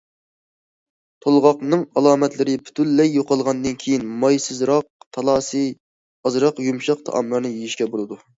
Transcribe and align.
تولغاقنىڭ 1.25 1.83
ئالامەتلىرى 2.01 2.55
پۈتۈنلەي 2.69 3.11
يوقالغاندىن 3.17 3.77
كېيىن، 3.85 4.09
مايسىزراق، 4.25 4.89
تالاسى 5.19 5.63
ئازراق 6.31 6.65
يۇمشاق 6.71 7.07
تائاملارنى 7.11 7.55
يېيىشكە 7.55 7.91
بولىدۇ. 7.95 8.21